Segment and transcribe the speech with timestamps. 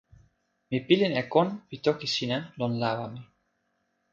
[0.69, 3.21] mi pilin e kon pi toki sina lon lawa mi.